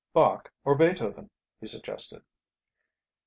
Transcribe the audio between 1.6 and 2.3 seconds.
suggested.